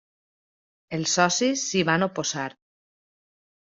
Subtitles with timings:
[0.97, 2.49] Els socis s'hi van oposar.